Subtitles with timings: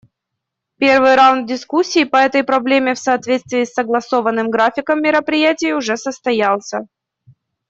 [0.77, 6.87] Первый раунд дискуссий по этой проблеме, в соответствии с согласованным графиком мероприятий, уже состоялся.